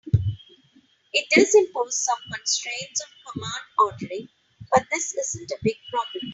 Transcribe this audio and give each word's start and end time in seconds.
It 1.13 1.27
does 1.29 1.53
impose 1.53 1.95
some 2.03 2.17
constraints 2.33 3.01
on 3.01 3.33
command 3.33 3.61
ordering, 3.77 4.29
but 4.71 4.87
this 4.89 5.13
isn't 5.15 5.51
a 5.51 5.59
big 5.61 5.75
problem. 5.91 6.27